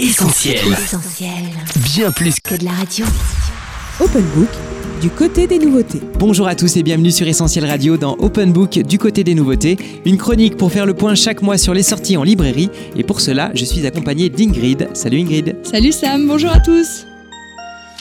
Essentiel. 0.00 0.60
Bien 1.92 2.12
plus 2.12 2.38
que 2.38 2.54
de 2.54 2.64
la 2.64 2.70
radio. 2.70 3.04
Open 3.98 4.22
Book, 4.36 4.48
du 5.00 5.10
côté 5.10 5.48
des 5.48 5.58
nouveautés. 5.58 6.00
Bonjour 6.20 6.46
à 6.46 6.54
tous 6.54 6.76
et 6.76 6.84
bienvenue 6.84 7.10
sur 7.10 7.26
Essentiel 7.26 7.66
Radio 7.66 7.96
dans 7.96 8.14
Open 8.20 8.52
Book 8.52 8.78
du 8.78 8.96
côté 8.96 9.24
des 9.24 9.34
nouveautés, 9.34 9.76
une 10.04 10.16
chronique 10.16 10.56
pour 10.56 10.70
faire 10.70 10.86
le 10.86 10.94
point 10.94 11.16
chaque 11.16 11.42
mois 11.42 11.58
sur 11.58 11.74
les 11.74 11.82
sorties 11.82 12.16
en 12.16 12.22
librairie. 12.22 12.70
Et 12.94 13.02
pour 13.02 13.20
cela, 13.20 13.50
je 13.54 13.64
suis 13.64 13.84
accompagné 13.88 14.28
d'Ingrid. 14.28 14.88
Salut 14.94 15.18
Ingrid. 15.18 15.56
Salut 15.64 15.90
Sam, 15.90 16.28
bonjour 16.28 16.52
à 16.52 16.60
tous. 16.60 17.07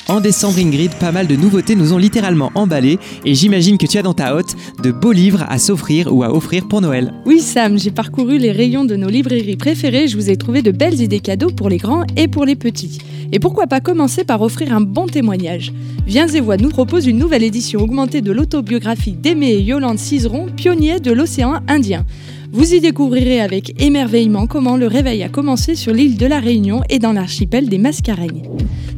En 0.10 0.22
décembre, 0.22 0.60
Ingrid, 0.60 0.96
pas 0.96 1.12
mal 1.12 1.28
de 1.28 1.36
nouveautés 1.36 1.76
nous 1.76 1.92
ont 1.92 1.98
littéralement 1.98 2.50
emballés 2.56 2.98
et 3.26 3.36
j'imagine 3.36 3.78
que 3.78 3.86
tu 3.86 3.98
as 3.98 4.04
dans 4.04 4.14
ta 4.14 4.36
hotte 4.36 4.56
de 4.82 4.92
beaux 4.92 5.12
livres 5.12 5.46
à 5.50 5.60
s'offrir 5.60 6.14
ou 6.16 6.24
à 6.24 6.34
offrir 6.34 6.66
pour 6.70 6.80
Noël. 6.80 7.14
Oui 7.26 7.42
Sam, 7.42 7.78
j'ai 7.78 7.92
parcouru 7.92 8.38
les 8.38 8.54
rayons 8.54 8.86
de 8.86 8.96
nos 8.96 9.10
librairies 9.10 9.58
préférées, 9.58 10.08
je 10.08 10.16
vous 10.16 10.30
ai 10.30 10.38
trouvé 10.38 10.62
de 10.62 10.72
belles 10.72 11.02
idées 11.02 11.20
cadeaux 11.20 11.50
pour 11.50 11.68
les 11.68 11.76
grands 11.76 12.06
et 12.16 12.30
pour 12.30 12.46
les 12.46 12.56
petits. 12.56 13.00
Et 13.34 13.40
pourquoi 13.40 13.68
pas 13.68 13.82
commencer 13.82 14.24
par 14.24 14.42
offrir 14.42 14.74
un 14.74 14.80
bon 14.80 15.08
témoignage? 15.08 15.74
Viens 16.06 16.28
et 16.28 16.40
vois 16.40 16.56
nous 16.56 16.70
propose 16.70 17.06
une 17.06 17.18
nouvelle 17.18 17.44
édition 17.44 17.82
augmentée 17.82 18.22
de 18.22 18.32
l'autobiographie 18.32 19.12
d'Aimé 19.12 19.52
et 19.52 19.62
Yolande 19.62 20.00
Cizeron, 20.00 20.48
pionniers 20.56 21.02
de 21.02 21.12
l'océan 21.12 21.60
Indien. 21.68 22.06
Vous 22.54 22.74
y 22.74 22.80
découvrirez 22.80 23.42
avec 23.42 23.74
émerveillement 23.82 24.48
comment 24.48 24.78
le 24.78 24.88
réveil 24.88 25.22
a 25.24 25.28
commencé 25.28 25.76
sur 25.76 25.92
l'île 25.92 26.16
de 26.16 26.26
la 26.26 26.40
Réunion 26.40 26.82
et 26.90 26.98
dans 26.98 27.12
l'archipel 27.12 27.68
des 27.68 27.78
Mascareignes. 27.78 28.44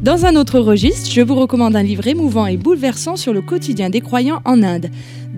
Dans 0.02 0.24
un 0.24 0.34
autre 0.34 0.60
registre, 0.60 1.10
je 1.12 1.20
vous 1.20 1.34
recommande 1.34 1.76
un 1.76 1.82
livre 1.82 2.06
émouvant 2.06 2.46
et 2.46 2.56
bouleversant 2.56 3.16
sur 3.16 3.34
le 3.34 3.42
quotidien 3.42 3.90
des 3.90 4.00
croyants 4.00 4.40
en 4.46 4.62
Inde. 4.62 4.88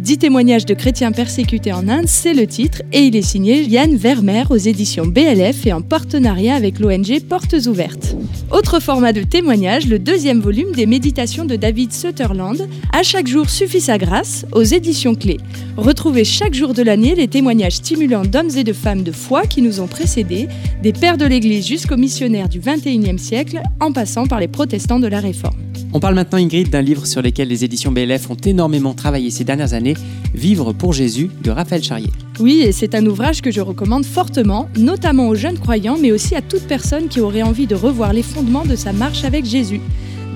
10 0.03 0.19
témoignages 0.19 0.67
de 0.67 0.75
chrétiens 0.75 1.13
persécutés 1.13 1.73
en 1.73 1.89
Inde, 1.89 2.09
c'est 2.09 2.35
le 2.35 2.49
titre, 2.49 2.83
et 2.93 3.03
il 3.03 3.15
est 3.15 3.23
signé 3.23 3.63
Yann 3.63 3.95
Vermeer 3.95 4.51
aux 4.51 4.57
éditions 4.57 5.07
BLF 5.07 5.65
et 5.65 5.73
en 5.73 5.81
partenariat 5.81 6.57
avec 6.57 6.81
l'ONG 6.81 7.21
Portes 7.29 7.55
Ouvertes. 7.69 8.17
Autre 8.51 8.81
format 8.81 9.13
de 9.13 9.23
témoignage, 9.23 9.87
le 9.87 10.01
deuxième 10.01 10.41
volume 10.41 10.73
des 10.73 10.87
méditations 10.87 11.45
de 11.45 11.55
David 11.55 11.93
Sutherland, 11.93 12.69
À 12.93 13.05
chaque 13.05 13.29
jour 13.29 13.49
suffit 13.49 13.81
sa 13.81 13.97
grâce, 13.97 14.45
aux 14.51 14.65
éditions 14.65 15.15
Clés. 15.15 15.39
Retrouvez 15.77 16.25
chaque 16.25 16.55
jour 16.55 16.75
de 16.75 16.83
l'année 16.83 17.15
les 17.15 17.29
témoignages 17.29 17.77
stimulants 17.77 18.25
d'hommes 18.25 18.57
et 18.57 18.65
de 18.65 18.73
femmes 18.73 19.05
de 19.05 19.13
foi 19.13 19.43
qui 19.47 19.63
nous 19.63 19.79
ont 19.79 19.87
précédés, 19.87 20.49
des 20.83 20.93
pères 20.93 21.17
de 21.17 21.27
l'Église 21.27 21.69
jusqu'aux 21.69 21.97
missionnaires 21.97 22.49
du 22.49 22.59
XXIe 22.59 23.21
siècle, 23.21 23.63
en 23.79 23.93
passant 23.93 24.27
par 24.27 24.41
les 24.41 24.49
protestants 24.49 24.99
de 24.99 25.07
la 25.07 25.21
Réforme. 25.21 25.72
On 25.95 26.01
parle 26.01 26.15
maintenant, 26.15 26.39
Ingrid, 26.39 26.71
d'un 26.71 26.81
livre 26.81 27.05
sur 27.05 27.21
lequel 27.21 27.49
les 27.49 27.65
éditions 27.65 27.93
BLF 27.93 28.31
ont 28.31 28.37
énormément 28.37 28.95
travaillé 28.95 29.31
ces 29.31 29.45
dernières 29.45 29.75
années, 29.75 29.95
Vivre 30.35 30.73
pour 30.73 30.95
Jésus 30.95 31.31
de 31.43 31.51
Raphaël 31.51 31.83
Charrier. 31.83 32.11
Oui, 32.41 32.63
et 32.63 32.73
c'est 32.73 32.95
un 32.95 33.05
ouvrage 33.05 33.43
que 33.43 33.51
je 33.51 33.61
recommande 33.61 34.07
fortement, 34.07 34.71
notamment 34.79 35.29
aux 35.29 35.35
jeunes 35.35 35.59
croyants, 35.59 35.99
mais 36.01 36.11
aussi 36.11 36.35
à 36.35 36.41
toute 36.41 36.63
personne 36.63 37.09
qui 37.09 37.21
aurait 37.21 37.43
envie 37.43 37.67
de 37.67 37.75
revoir 37.75 38.15
les 38.15 38.23
fondements 38.23 38.65
de 38.65 38.75
sa 38.75 38.95
marche 38.95 39.25
avec 39.25 39.45
Jésus 39.45 39.83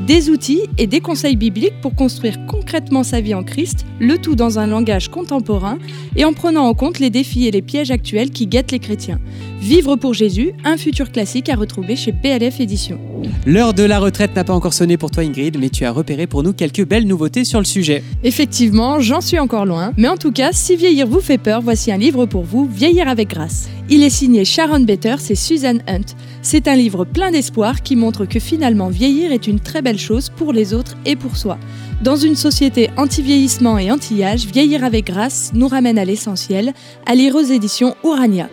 des 0.07 0.31
outils 0.31 0.63
et 0.79 0.87
des 0.87 1.01
conseils 1.01 1.37
bibliques 1.37 1.81
pour 1.81 1.95
construire 1.95 2.45
concrètement 2.47 3.03
sa 3.03 3.21
vie 3.21 3.35
en 3.35 3.43
Christ, 3.43 3.87
le 3.99 4.19
tout 4.19 4.35
dans 4.35 4.59
un 4.59 4.67
langage 4.67 5.09
contemporain 5.09 5.79
et 6.17 6.25
en 6.25 6.33
prenant 6.33 6.67
en 6.67 6.75
compte 6.75 6.99
les 6.99 7.11
défis 7.11 7.47
et 7.47 7.51
les 7.51 7.63
pièges 7.63 7.91
actuels 7.91 8.31
qui 8.31 8.47
guettent 8.47 8.73
les 8.73 8.79
chrétiens. 8.79 9.21
Vivre 9.61 9.97
pour 9.97 10.15
Jésus, 10.15 10.53
un 10.65 10.77
futur 10.77 11.11
classique 11.11 11.49
à 11.49 11.57
retrouver 11.57 11.97
chez 11.97 12.13
PLF 12.13 12.61
Éditions. 12.61 13.01
L'heure 13.47 13.75
de 13.75 13.83
la 13.83 13.99
retraite 13.99 14.37
n'a 14.37 14.45
pas 14.45 14.53
encore 14.53 14.75
sonné 14.75 14.97
pour 14.97 15.11
toi 15.11 15.23
Ingrid, 15.23 15.59
mais 15.59 15.71
tu 15.71 15.85
as 15.85 15.91
repéré 15.91 16.27
pour 16.27 16.43
nous 16.43 16.53
quelques 16.53 16.87
belles 16.87 17.07
nouveautés 17.07 17.45
sur 17.45 17.59
le 17.59 17.65
sujet. 17.65 18.03
Effectivement, 18.23 19.01
j'en 19.01 19.21
suis 19.21 19.39
encore 19.39 19.67
loin, 19.67 19.93
mais 19.97 20.09
en 20.09 20.17
tout 20.17 20.33
cas, 20.33 20.51
si 20.53 20.77
vieillir 20.77 21.07
vous 21.07 21.21
fait 21.21 21.39
peur, 21.39 21.63
voici 21.63 21.91
un 21.91 21.97
livre 21.97 22.27
pour 22.27 22.45
vous, 22.45 22.67
Vieillir 22.67 23.09
avec 23.09 23.31
grâce. 23.31 23.69
Il 23.89 24.03
est 24.03 24.11
signé 24.11 24.45
Sharon 24.45 24.81
Betters 24.81 25.31
et 25.31 25.37
Susan 25.37 25.77
Hunt. 25.87 26.17
C'est 26.43 26.67
un 26.67 26.75
livre 26.75 27.05
plein 27.05 27.31
d'espoir 27.31 27.83
qui 27.83 27.95
montre 27.95 28.25
que 28.25 28.41
finalement 28.41 28.89
vieillir 28.89 29.31
est 29.31 29.47
une 29.47 29.61
très 29.61 29.81
belle 29.81 29.99
chose 29.99 30.29
pour 30.29 30.53
les 30.53 30.75
autres 30.75 30.97
et 31.05 31.15
pour 31.15 31.37
soi. 31.37 31.57
Dans 32.03 32.17
une 32.17 32.35
société 32.35 32.91
anti-vieillissement 32.97 33.79
et 33.79 33.93
anti-âge, 33.93 34.47
Vieillir 34.47 34.83
avec 34.83 35.07
grâce 35.07 35.53
nous 35.55 35.69
ramène 35.69 35.99
à 35.99 36.05
l'essentiel, 36.05 36.75
à 37.07 37.15
lire 37.15 37.37
aux 37.37 37.43
éditions 37.43 37.95
Urania. 38.03 38.51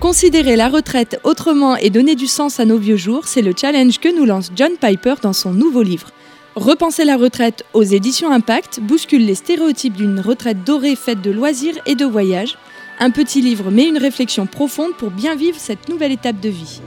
Considérer 0.00 0.54
la 0.54 0.68
retraite 0.68 1.18
autrement 1.24 1.76
et 1.76 1.88
donner 1.88 2.14
du 2.14 2.26
sens 2.26 2.60
à 2.60 2.66
nos 2.66 2.78
vieux 2.78 2.98
jours, 2.98 3.26
c'est 3.26 3.42
le 3.42 3.54
challenge 3.58 4.00
que 4.00 4.14
nous 4.14 4.26
lance 4.26 4.52
John 4.54 4.72
Piper 4.78 5.14
dans 5.22 5.32
son 5.32 5.54
nouveau 5.54 5.82
livre. 5.82 6.10
Repenser 6.56 7.06
la 7.06 7.16
retraite 7.16 7.64
aux 7.72 7.82
éditions 7.82 8.30
Impact 8.30 8.80
bouscule 8.80 9.24
les 9.24 9.34
stéréotypes 9.34 9.96
d'une 9.96 10.20
retraite 10.20 10.62
dorée 10.62 10.94
faite 10.94 11.22
de 11.22 11.30
loisirs 11.30 11.78
et 11.86 11.94
de 11.94 12.04
voyages. 12.04 12.58
Un 13.00 13.10
petit 13.10 13.40
livre 13.40 13.70
mais 13.70 13.88
une 13.88 13.98
réflexion 13.98 14.46
profonde 14.46 14.92
pour 14.96 15.10
bien 15.10 15.34
vivre 15.34 15.58
cette 15.58 15.88
nouvelle 15.88 16.12
étape 16.12 16.40
de 16.40 16.48
vie. 16.48 16.80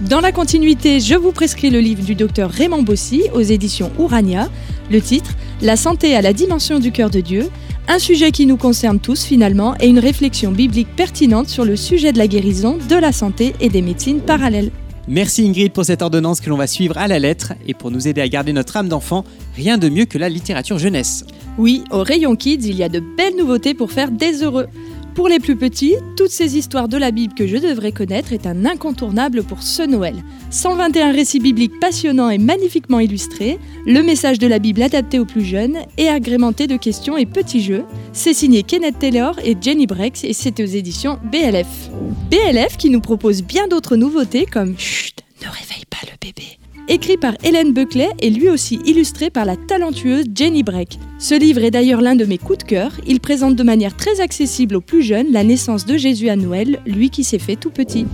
Dans 0.00 0.20
la 0.20 0.32
continuité, 0.32 1.00
je 1.00 1.14
vous 1.14 1.32
prescris 1.32 1.70
le 1.70 1.80
livre 1.80 2.04
du 2.04 2.14
docteur 2.14 2.50
Raymond 2.50 2.82
Bossy 2.82 3.22
aux 3.32 3.40
éditions 3.40 3.90
Urania. 3.98 4.48
Le 4.90 5.00
titre 5.00 5.32
La 5.62 5.76
santé 5.76 6.14
à 6.14 6.22
la 6.22 6.32
dimension 6.32 6.78
du 6.78 6.92
cœur 6.92 7.10
de 7.10 7.20
Dieu, 7.20 7.48
un 7.88 7.98
sujet 7.98 8.30
qui 8.30 8.46
nous 8.46 8.56
concerne 8.56 9.00
tous 9.00 9.24
finalement 9.24 9.74
et 9.80 9.88
une 9.88 9.98
réflexion 9.98 10.52
biblique 10.52 10.94
pertinente 10.94 11.48
sur 11.48 11.64
le 11.64 11.76
sujet 11.76 12.12
de 12.12 12.18
la 12.18 12.26
guérison, 12.26 12.78
de 12.88 12.96
la 12.96 13.12
santé 13.12 13.54
et 13.60 13.68
des 13.68 13.82
médecines 13.82 14.20
parallèles. 14.20 14.70
Merci 15.06 15.46
Ingrid 15.46 15.72
pour 15.72 15.84
cette 15.84 16.00
ordonnance 16.00 16.40
que 16.40 16.48
l'on 16.48 16.56
va 16.56 16.66
suivre 16.66 16.96
à 16.96 17.08
la 17.08 17.18
lettre 17.18 17.52
et 17.66 17.74
pour 17.74 17.90
nous 17.90 18.08
aider 18.08 18.22
à 18.22 18.28
garder 18.28 18.54
notre 18.54 18.76
âme 18.78 18.88
d'enfant, 18.88 19.24
rien 19.54 19.76
de 19.76 19.90
mieux 19.90 20.06
que 20.06 20.16
la 20.16 20.30
littérature 20.30 20.78
jeunesse. 20.78 21.24
Oui, 21.58 21.84
au 21.90 22.02
rayon 22.02 22.36
Kids, 22.36 22.66
il 22.66 22.76
y 22.76 22.82
a 22.82 22.88
de 22.88 23.00
belles 23.00 23.36
nouveautés 23.36 23.74
pour 23.74 23.92
faire 23.92 24.10
des 24.10 24.42
heureux. 24.42 24.66
Pour 25.14 25.28
les 25.28 25.38
plus 25.38 25.54
petits, 25.54 25.94
toutes 26.16 26.30
ces 26.30 26.56
histoires 26.56 26.88
de 26.88 26.96
la 26.96 27.12
Bible 27.12 27.34
que 27.34 27.46
je 27.46 27.56
devrais 27.56 27.92
connaître 27.92 28.32
est 28.32 28.48
un 28.48 28.64
incontournable 28.64 29.44
pour 29.44 29.62
ce 29.62 29.82
Noël. 29.82 30.16
121 30.50 31.12
récits 31.12 31.38
bibliques 31.38 31.78
passionnants 31.78 32.30
et 32.30 32.38
magnifiquement 32.38 32.98
illustrés, 32.98 33.60
le 33.86 34.02
message 34.02 34.40
de 34.40 34.48
la 34.48 34.58
Bible 34.58 34.82
adapté 34.82 35.20
aux 35.20 35.24
plus 35.24 35.44
jeunes 35.44 35.78
et 35.98 36.08
agrémenté 36.08 36.66
de 36.66 36.76
questions 36.76 37.16
et 37.16 37.26
petits 37.26 37.62
jeux. 37.62 37.84
C'est 38.12 38.34
signé 38.34 38.64
Kenneth 38.64 38.98
Taylor 38.98 39.38
et 39.44 39.56
Jenny 39.60 39.86
Brex 39.86 40.24
et 40.24 40.32
c'est 40.32 40.58
aux 40.58 40.64
éditions 40.64 41.20
BLF. 41.30 41.90
BLF 42.28 42.76
qui 42.76 42.90
nous 42.90 43.00
propose 43.00 43.44
bien 43.44 43.68
d'autres 43.68 43.96
nouveautés 43.96 44.46
comme 44.46 44.76
Chut, 44.76 45.20
ne 45.42 45.46
réveille 45.46 45.84
pas 45.88 45.98
le 46.02 46.16
bébé 46.20 46.58
écrit 46.88 47.16
par 47.16 47.34
Hélène 47.42 47.72
Buckley 47.72 48.08
et 48.20 48.30
lui 48.30 48.48
aussi 48.48 48.80
illustré 48.84 49.30
par 49.30 49.44
la 49.44 49.56
talentueuse 49.56 50.26
Jenny 50.34 50.62
Breck. 50.62 50.98
Ce 51.18 51.34
livre 51.34 51.62
est 51.62 51.70
d'ailleurs 51.70 52.00
l'un 52.00 52.14
de 52.14 52.24
mes 52.24 52.38
coups 52.38 52.58
de 52.58 52.64
cœur. 52.64 52.92
Il 53.06 53.20
présente 53.20 53.56
de 53.56 53.62
manière 53.62 53.96
très 53.96 54.20
accessible 54.20 54.76
aux 54.76 54.80
plus 54.80 55.02
jeunes 55.02 55.32
la 55.32 55.44
naissance 55.44 55.86
de 55.86 55.96
Jésus 55.96 56.28
à 56.28 56.36
Noël, 56.36 56.80
lui 56.86 57.10
qui 57.10 57.24
s'est 57.24 57.38
fait 57.38 57.56
tout 57.56 57.70
petit. 57.70 58.06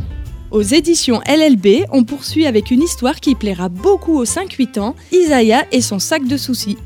Aux 0.51 0.63
éditions 0.63 1.21
LLB, 1.29 1.85
on 1.93 2.05
poursuit 2.05 2.47
avec 2.47 2.71
une 2.71 2.83
histoire 2.83 3.21
qui 3.21 3.35
plaira 3.35 3.69
beaucoup 3.69 4.19
aux 4.19 4.25
5-8 4.25 4.81
ans, 4.81 4.97
Isaiah 5.13 5.65
et 5.71 5.81
son 5.81 5.99
sac 5.99 6.27
de 6.27 6.37
soucis. 6.37 6.77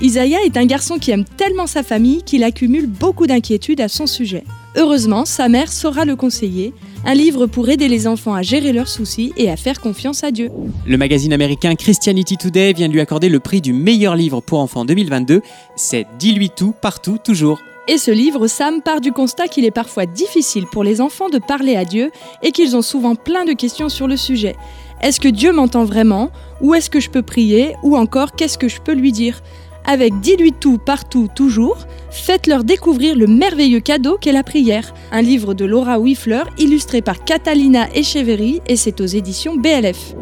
Isaiah 0.00 0.42
est 0.46 0.56
un 0.56 0.64
garçon 0.64 0.98
qui 0.98 1.10
aime 1.10 1.26
tellement 1.36 1.66
sa 1.66 1.82
famille 1.82 2.22
qu'il 2.22 2.42
accumule 2.42 2.86
beaucoup 2.86 3.26
d'inquiétudes 3.26 3.82
à 3.82 3.88
son 3.88 4.06
sujet. 4.06 4.44
Heureusement, 4.74 5.26
sa 5.26 5.50
mère 5.50 5.70
saura 5.70 6.06
le 6.06 6.16
conseiller, 6.16 6.72
un 7.04 7.14
livre 7.14 7.46
pour 7.46 7.68
aider 7.68 7.88
les 7.88 8.06
enfants 8.06 8.34
à 8.34 8.42
gérer 8.42 8.72
leurs 8.72 8.88
soucis 8.88 9.32
et 9.36 9.50
à 9.50 9.56
faire 9.56 9.80
confiance 9.80 10.24
à 10.24 10.30
Dieu. 10.30 10.50
Le 10.86 10.96
magazine 10.96 11.32
américain 11.32 11.74
Christianity 11.74 12.36
Today 12.36 12.72
vient 12.72 12.88
de 12.88 12.92
lui 12.92 13.00
accorder 13.00 13.28
le 13.28 13.40
prix 13.40 13.60
du 13.60 13.72
meilleur 13.72 14.16
livre 14.16 14.40
pour 14.40 14.60
enfants 14.60 14.84
2022. 14.84 15.42
C'est 15.76 16.06
Dis-lui 16.18 16.50
tout, 16.50 16.74
partout, 16.80 17.18
toujours. 17.22 17.60
Et 17.88 17.98
ce 17.98 18.10
livre, 18.10 18.46
Sam 18.46 18.82
part 18.82 19.00
du 19.00 19.12
constat 19.12 19.48
qu'il 19.48 19.64
est 19.64 19.70
parfois 19.70 20.06
difficile 20.06 20.66
pour 20.70 20.84
les 20.84 21.00
enfants 21.00 21.28
de 21.28 21.38
parler 21.38 21.76
à 21.76 21.84
Dieu 21.84 22.10
et 22.42 22.52
qu'ils 22.52 22.76
ont 22.76 22.82
souvent 22.82 23.14
plein 23.14 23.44
de 23.44 23.52
questions 23.52 23.88
sur 23.88 24.06
le 24.06 24.16
sujet. 24.16 24.54
Est-ce 25.02 25.18
que 25.18 25.28
Dieu 25.28 25.52
m'entend 25.52 25.84
vraiment? 25.84 26.30
Où 26.60 26.74
est-ce 26.74 26.90
que 26.90 27.00
je 27.00 27.08
peux 27.08 27.22
prier? 27.22 27.74
Ou 27.82 27.96
encore, 27.96 28.32
qu'est-ce 28.32 28.58
que 28.58 28.68
je 28.68 28.80
peux 28.80 28.92
lui 28.92 29.12
dire? 29.12 29.42
Avec 29.86 30.20
Dis-lui 30.20 30.52
tout, 30.52 30.78
partout, 30.78 31.28
toujours, 31.34 31.86
faites-leur 32.10 32.64
découvrir 32.64 33.16
le 33.16 33.26
merveilleux 33.26 33.80
cadeau 33.80 34.18
qu'est 34.20 34.32
la 34.32 34.42
prière, 34.42 34.94
un 35.12 35.22
livre 35.22 35.54
de 35.54 35.64
Laura 35.64 35.98
Wiffler 35.98 36.42
illustré 36.58 37.02
par 37.02 37.24
Catalina 37.24 37.88
Echeverry 37.94 38.60
et 38.66 38.76
c'est 38.76 39.00
aux 39.00 39.06
éditions 39.06 39.56
BLF. 39.56 40.14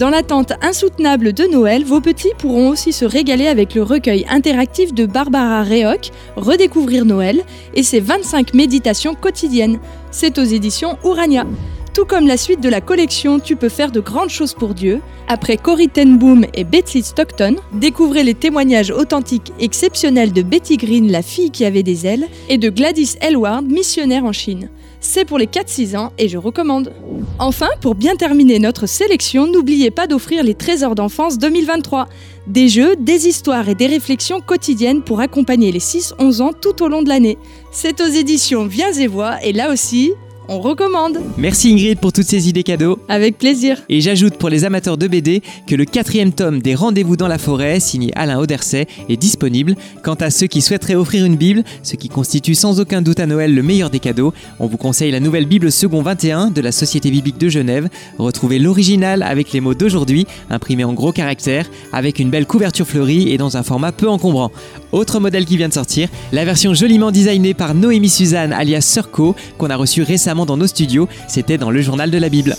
Dans 0.00 0.08
l'attente 0.08 0.52
insoutenable 0.62 1.32
de 1.34 1.44
Noël, 1.44 1.84
vos 1.84 2.00
petits 2.00 2.32
pourront 2.38 2.70
aussi 2.70 2.92
se 2.92 3.04
régaler 3.04 3.48
avec 3.48 3.74
le 3.74 3.82
recueil 3.82 4.24
interactif 4.30 4.94
de 4.94 5.04
Barbara 5.04 5.62
Rehoc, 5.62 6.10
Redécouvrir 6.36 7.04
Noël, 7.04 7.42
et 7.74 7.82
ses 7.82 8.00
25 8.00 8.54
méditations 8.54 9.14
quotidiennes. 9.14 9.78
C'est 10.10 10.38
aux 10.38 10.44
éditions 10.44 10.96
Urania. 11.04 11.44
Tout 11.92 12.04
comme 12.04 12.28
la 12.28 12.36
suite 12.36 12.60
de 12.60 12.68
la 12.68 12.80
collection 12.80 13.40
Tu 13.40 13.56
peux 13.56 13.68
faire 13.68 13.90
de 13.90 13.98
grandes 13.98 14.30
choses 14.30 14.54
pour 14.54 14.74
Dieu, 14.74 15.00
après 15.26 15.56
Corrie 15.56 15.88
ten 15.88 16.18
Boom 16.18 16.46
et 16.54 16.62
Betsy 16.62 17.02
Stockton, 17.02 17.56
découvrez 17.72 18.22
les 18.22 18.34
témoignages 18.34 18.92
authentiques 18.92 19.52
exceptionnels 19.58 20.32
de 20.32 20.42
Betty 20.42 20.76
Green, 20.76 21.10
la 21.10 21.22
fille 21.22 21.50
qui 21.50 21.64
avait 21.64 21.82
des 21.82 22.06
ailes, 22.06 22.28
et 22.48 22.58
de 22.58 22.68
Gladys 22.68 23.16
Elward, 23.20 23.64
missionnaire 23.64 24.24
en 24.24 24.32
Chine. 24.32 24.70
C'est 25.00 25.24
pour 25.24 25.38
les 25.38 25.46
4-6 25.46 25.96
ans 25.96 26.12
et 26.18 26.28
je 26.28 26.38
recommande. 26.38 26.92
Enfin, 27.38 27.68
pour 27.80 27.94
bien 27.94 28.14
terminer 28.16 28.58
notre 28.58 28.86
sélection, 28.86 29.46
n'oubliez 29.46 29.90
pas 29.90 30.06
d'offrir 30.06 30.44
les 30.44 30.54
trésors 30.54 30.94
d'enfance 30.94 31.38
2023. 31.38 32.06
Des 32.46 32.68
jeux, 32.68 32.94
des 32.96 33.26
histoires 33.26 33.68
et 33.68 33.74
des 33.74 33.86
réflexions 33.86 34.40
quotidiennes 34.40 35.02
pour 35.02 35.20
accompagner 35.20 35.72
les 35.72 35.80
6-11 35.80 36.42
ans 36.42 36.52
tout 36.52 36.82
au 36.82 36.88
long 36.88 37.02
de 37.02 37.08
l'année. 37.08 37.38
C'est 37.72 38.00
aux 38.00 38.08
éditions 38.08 38.66
Viens 38.66 38.92
et 38.92 39.06
Vois 39.06 39.42
et 39.42 39.52
là 39.52 39.72
aussi, 39.72 40.12
on 40.50 40.58
recommande. 40.58 41.18
Merci 41.38 41.72
Ingrid 41.72 42.00
pour 42.00 42.12
toutes 42.12 42.26
ces 42.26 42.48
idées 42.48 42.64
cadeaux. 42.64 42.98
Avec 43.08 43.38
plaisir. 43.38 43.78
Et 43.88 44.00
j'ajoute 44.00 44.34
pour 44.34 44.48
les 44.48 44.64
amateurs 44.64 44.98
de 44.98 45.06
BD 45.06 45.42
que 45.68 45.76
le 45.76 45.84
quatrième 45.84 46.32
tome 46.32 46.60
des 46.60 46.74
Rendez-vous 46.74 47.16
dans 47.16 47.28
la 47.28 47.38
forêt, 47.38 47.78
signé 47.78 48.10
Alain 48.16 48.36
Auderset, 48.36 48.88
est 49.08 49.16
disponible. 49.16 49.76
Quant 50.02 50.14
à 50.14 50.30
ceux 50.30 50.48
qui 50.48 50.60
souhaiteraient 50.60 50.96
offrir 50.96 51.24
une 51.24 51.36
Bible, 51.36 51.62
ce 51.84 51.94
qui 51.94 52.08
constitue 52.08 52.56
sans 52.56 52.80
aucun 52.80 53.00
doute 53.00 53.20
à 53.20 53.26
Noël 53.26 53.54
le 53.54 53.62
meilleur 53.62 53.90
des 53.90 54.00
cadeaux, 54.00 54.34
on 54.58 54.66
vous 54.66 54.76
conseille 54.76 55.12
la 55.12 55.20
nouvelle 55.20 55.46
Bible 55.46 55.70
Second 55.70 56.02
21 56.02 56.50
de 56.50 56.60
la 56.60 56.72
Société 56.72 57.12
biblique 57.12 57.38
de 57.38 57.48
Genève. 57.48 57.88
Retrouvez 58.18 58.58
l'original 58.58 59.22
avec 59.22 59.52
les 59.52 59.60
mots 59.60 59.74
d'aujourd'hui, 59.74 60.26
imprimés 60.50 60.84
en 60.84 60.94
gros 60.94 61.12
caractères, 61.12 61.70
avec 61.92 62.18
une 62.18 62.30
belle 62.30 62.46
couverture 62.46 62.88
fleurie 62.88 63.32
et 63.32 63.38
dans 63.38 63.56
un 63.56 63.62
format 63.62 63.92
peu 63.92 64.08
encombrant. 64.08 64.50
Autre 64.90 65.20
modèle 65.20 65.44
qui 65.44 65.56
vient 65.56 65.68
de 65.68 65.74
sortir, 65.74 66.08
la 66.32 66.44
version 66.44 66.74
joliment 66.74 67.12
designée 67.12 67.54
par 67.54 67.74
Noémie 67.74 68.08
Suzanne 68.08 68.52
alias 68.52 68.80
Surco, 68.80 69.36
qu'on 69.56 69.70
a 69.70 69.76
reçue 69.76 70.02
récemment 70.02 70.39
dans 70.46 70.56
nos 70.56 70.66
studios, 70.66 71.08
c'était 71.28 71.58
dans 71.58 71.70
le 71.70 71.82
journal 71.82 72.10
de 72.10 72.18
la 72.18 72.28
Bible. 72.28 72.56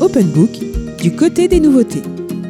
Open 0.00 0.28
Book, 0.28 0.50
du 1.02 1.12
côté 1.12 1.48
des 1.48 1.60
nouveautés. 1.60 2.02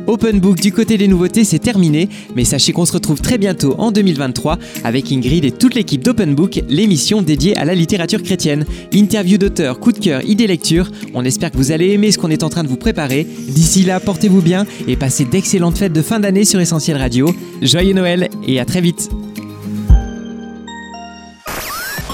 Open 0.07 0.41
Book 0.41 0.61
du 0.61 0.73
côté 0.73 0.99
des 0.99 1.07
nouveautés, 1.07 1.45
c'est 1.45 1.59
terminé, 1.61 2.09
mais 2.35 2.45
sachez 2.45 2.73
qu'on 2.73 2.85
se 2.85 2.93
retrouve 2.93 3.21
très 3.21 3.39
bientôt 3.39 3.77
en 3.79 3.93
2023 3.93 4.59
avec 4.83 5.13
Ingrid 5.13 5.45
et 5.45 5.53
toute 5.53 5.75
l'équipe 5.75 6.03
d'Open 6.03 6.35
Book, 6.35 6.61
l'émission 6.69 7.23
dédiée 7.23 7.57
à 7.57 7.65
la 7.65 7.75
littérature 7.75 8.23
chrétienne. 8.23 8.65
Interview 8.93 9.39
d'auteurs, 9.39 9.79
coup 9.79 9.93
de 9.93 9.99
cœur, 9.99 10.25
idées 10.25 10.49
lecture. 10.49 10.91
On 11.15 11.25
espère 11.25 11.53
que 11.53 11.57
vous 11.57 11.71
allez 11.71 11.91
aimer 11.91 12.11
ce 12.11 12.19
qu'on 12.19 12.31
est 12.31 12.43
en 12.43 12.49
train 12.49 12.65
de 12.65 12.69
vous 12.69 12.77
préparer. 12.77 13.25
D'ici 13.49 13.85
là, 13.85 14.01
portez-vous 14.01 14.43
bien 14.43 14.67
et 14.89 14.97
passez 14.97 15.25
d'excellentes 15.25 15.79
fêtes 15.79 15.93
de 15.93 16.03
fin 16.03 16.19
d'année 16.19 16.45
sur 16.45 16.61
Essentiel 16.61 16.97
Radio. 16.97 17.33
Joyeux 17.63 17.95
Noël 17.95 18.31
et 18.47 18.59
à 18.59 18.65
très 18.65 18.81
vite. 18.81 19.11